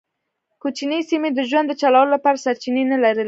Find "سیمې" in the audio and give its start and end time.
1.09-1.29